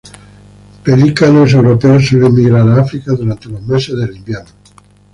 [0.83, 4.49] Pelícanos europeos suelen migrar a África durante los meses del invierno.